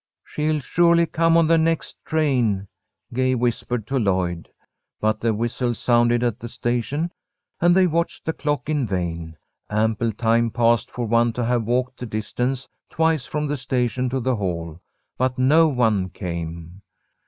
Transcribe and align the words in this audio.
"She'll 0.25 0.57
surely 0.59 1.05
come 1.05 1.37
on 1.37 1.45
the 1.45 1.59
next 1.59 2.03
train," 2.03 2.67
Gay 3.13 3.35
whispered 3.35 3.85
to 3.85 3.99
Lloyd, 3.99 4.49
but 4.99 5.19
the 5.19 5.31
whistle 5.31 5.75
sounded 5.75 6.23
at 6.23 6.39
the 6.39 6.49
station, 6.49 7.11
and 7.59 7.75
they 7.75 7.85
watched 7.85 8.25
the 8.25 8.33
clock 8.33 8.67
in 8.67 8.87
vain. 8.87 9.37
Ample 9.69 10.13
time 10.13 10.49
passed 10.49 10.89
for 10.89 11.05
one 11.05 11.33
to 11.33 11.45
have 11.45 11.65
walked 11.65 11.99
the 11.99 12.07
distance 12.07 12.67
twice 12.89 13.27
from 13.27 13.45
the 13.45 13.57
station 13.57 14.09
to 14.09 14.19
the 14.19 14.37
Hall, 14.37 14.81
but 15.19 15.37
no 15.37 15.67
one 15.67 16.09
came. 16.09 16.81